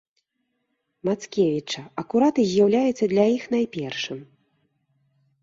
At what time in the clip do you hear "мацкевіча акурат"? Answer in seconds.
1.09-2.35